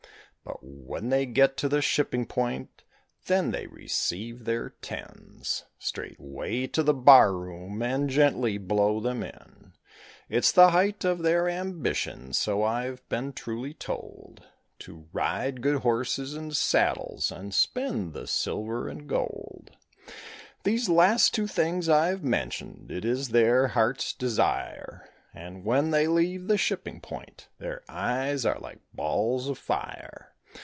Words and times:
But 0.43 0.63
when 0.63 1.09
they 1.09 1.27
get 1.27 1.55
to 1.57 1.69
the 1.69 1.83
shipping 1.83 2.25
point, 2.25 2.83
then 3.27 3.51
they 3.51 3.67
receive 3.67 4.43
their 4.43 4.71
tens, 4.81 5.65
Straightway 5.77 6.65
to 6.67 6.81
the 6.81 6.95
bar 6.95 7.31
room 7.33 7.81
and 7.83 8.09
gently 8.09 8.57
blow 8.57 8.99
them 8.99 9.21
in; 9.21 9.73
It's 10.29 10.51
the 10.51 10.71
height 10.71 11.05
of 11.05 11.19
their 11.19 11.47
ambition, 11.47 12.33
so 12.33 12.63
I've 12.63 13.07
been 13.07 13.33
truly 13.33 13.75
told, 13.75 14.41
To 14.79 15.07
ride 15.13 15.61
good 15.61 15.83
horses 15.83 16.33
and 16.33 16.55
saddles 16.57 17.31
and 17.31 17.53
spend 17.53 18.13
the 18.13 18.25
silver 18.25 18.89
and 18.89 19.07
gold. 19.07 19.71
Those 20.63 20.89
last 20.89 21.35
two 21.35 21.45
things 21.47 21.87
I've 21.87 22.23
mentioned, 22.23 22.91
it 22.91 23.05
is 23.05 23.29
their 23.29 23.69
heart's 23.69 24.11
desire, 24.11 25.07
And 25.35 25.63
when 25.63 25.91
they 25.91 26.07
leave 26.07 26.47
the 26.47 26.57
shipping 26.57 26.99
point, 26.99 27.47
their 27.59 27.83
eyes 27.87 28.43
are 28.43 28.59
like 28.59 28.79
balls 28.91 29.47
of 29.47 29.57
fire. 29.59 30.27